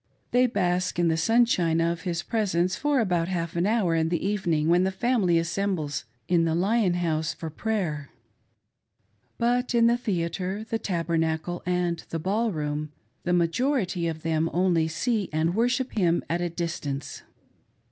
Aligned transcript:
They 0.31 0.47
bask 0.47 0.97
in 0.97 1.09
the 1.09 1.15
sunshine 1.15 1.79
of 1.79 2.01
his 2.01 2.23
presence 2.23 2.75
for 2.75 2.99
about 2.99 3.27
half 3.27 3.55
an 3.55 3.67
hour 3.67 3.93
in 3.93 4.09
the 4.09 4.25
evening 4.27 4.67
when 4.67 4.83
the 4.83 4.89
family 4.91 5.37
assembles 5.37 6.05
in 6.27 6.43
the 6.43 6.55
Lion 6.55 6.95
House 6.95 7.35
for 7.35 7.51
prayer. 7.51 8.09
But 9.37 9.75
in 9.75 9.85
the 9.85 9.97
theatre, 9.97 10.63
the 10.63 10.79
Taber 10.79 11.19
nacle, 11.19 11.61
and 11.67 11.99
the 12.09 12.17
ball 12.17 12.51
room, 12.51 12.91
the 13.25 13.33
majority 13.33 14.07
of 14.07 14.23
them 14.23 14.49
only 14.51 14.87
see 14.87 15.29
and 15.31 15.53
worship 15.53 15.91
him 15.91 16.23
at 16.27 16.41
a 16.41 16.49
distance. 16.49 17.21